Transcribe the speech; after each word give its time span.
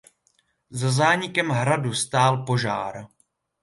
Za 0.71 0.91
zánikem 0.91 1.49
hradu 1.49 1.93
stál 1.93 2.37
požár. 2.43 3.07